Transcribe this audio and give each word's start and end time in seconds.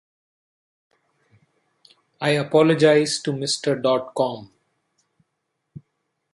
I 2.21 2.29
apologize 2.31 3.21
to 3.21 3.33
Mr 3.33 3.79
Dotcom. 3.79 4.49